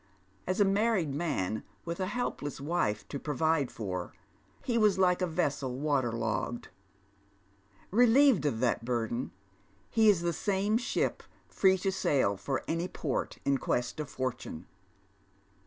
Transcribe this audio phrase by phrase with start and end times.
[0.47, 4.13] As a manied man with a helpless wife to provide for,
[4.63, 6.69] he was like a vessel waterlogged;
[7.91, 9.29] relieved of that burden,
[9.91, 14.65] heis the same ship free to sail for any port in quest of foiiune.